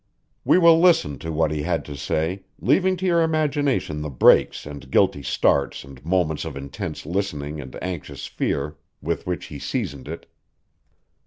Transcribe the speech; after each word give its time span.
We 0.43 0.57
will 0.57 0.79
listen 0.79 1.19
to 1.19 1.31
what 1.31 1.51
he 1.51 1.61
had 1.61 1.85
to 1.85 1.95
say, 1.95 2.41
leaving 2.59 2.97
to 2.97 3.05
your 3.05 3.21
imagination 3.21 4.01
the 4.01 4.09
breaks 4.09 4.65
and 4.65 4.89
guilty 4.89 5.21
starts 5.21 5.83
and 5.83 6.03
moments 6.03 6.43
of 6.43 6.57
intense 6.57 7.05
listening 7.05 7.61
and 7.61 7.77
anxious 7.83 8.25
fear 8.25 8.77
with 8.99 9.27
which 9.27 9.45
he 9.53 9.59
seasoned 9.59 10.07
it. 10.07 10.25